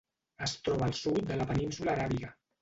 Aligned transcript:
Es 0.45 0.53
troba 0.67 0.83
al 0.87 0.95
sud 1.01 1.19
de 1.33 1.37
la 1.43 1.47
Península 1.53 1.95
Aràbiga. 1.95 2.33